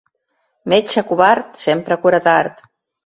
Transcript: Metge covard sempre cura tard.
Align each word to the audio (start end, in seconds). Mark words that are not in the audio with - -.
Metge 0.71 1.03
covard 1.09 1.53
sempre 1.65 1.99
cura 2.07 2.19
tard. 2.29 2.69